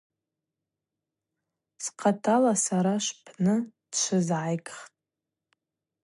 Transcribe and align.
Схъатала 1.83 2.53
сара 2.65 2.95
швпны 3.05 3.55
дшвызгӏазгхтӏ. 3.91 4.79